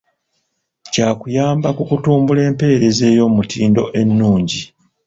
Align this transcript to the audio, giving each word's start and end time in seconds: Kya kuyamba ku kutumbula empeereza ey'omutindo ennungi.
Kya 0.91 1.09
kuyamba 1.19 1.67
ku 1.77 1.83
kutumbula 1.89 2.41
empeereza 2.49 3.03
ey'omutindo 3.11 3.83
ennungi. 3.99 4.61